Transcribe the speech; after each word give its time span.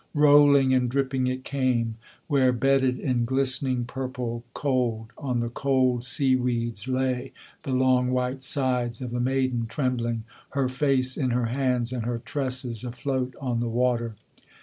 Rolling 0.15 0.73
and 0.73 0.89
dripping 0.89 1.27
it 1.27 1.43
came, 1.43 1.93
where 2.25 2.51
bedded 2.51 2.97
in 2.99 3.23
glistening 3.23 3.85
purple 3.85 4.43
Cold 4.55 5.11
on 5.15 5.41
the 5.41 5.49
cold 5.49 6.03
sea 6.03 6.35
weeds 6.35 6.87
lay 6.87 7.33
the 7.61 7.69
long 7.69 8.09
white 8.09 8.41
sides 8.41 8.99
of 9.03 9.11
the 9.11 9.19
maiden, 9.19 9.67
Trembling, 9.67 10.23
her 10.57 10.67
face 10.67 11.17
in 11.17 11.29
her 11.29 11.45
hands, 11.53 11.93
and 11.93 12.07
her 12.07 12.17
tresses 12.17 12.83
afloat 12.83 13.35
on 13.39 13.59
the 13.59 13.69
water. 13.69 14.15